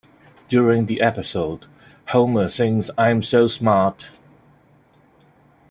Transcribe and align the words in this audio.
During 0.49 0.87
the 0.87 0.99
episode, 0.99 1.67
Homer 2.07 2.49
sings 2.49 2.89
I 2.97 3.11
am 3.11 3.21
so 3.21 3.45
smart! 3.45 4.07